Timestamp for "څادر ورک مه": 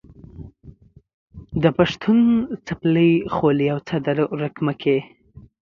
3.87-4.73